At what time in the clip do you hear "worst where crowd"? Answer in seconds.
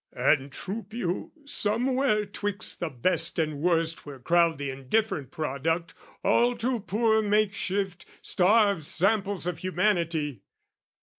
3.59-4.57